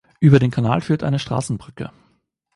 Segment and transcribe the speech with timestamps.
[0.19, 1.91] Über den Kanal führt eine Straßenbrücke.